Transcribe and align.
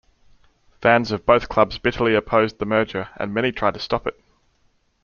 Fans 0.81 1.11
of 1.11 1.27
both 1.27 1.47
clubs 1.47 1.77
bitterly 1.77 2.15
opposed 2.15 2.57
the 2.57 2.65
merger 2.65 3.09
and 3.17 3.31
many 3.35 3.51
tried 3.51 3.75
to 3.75 3.79
stop 3.79 4.07
it. 4.07 4.19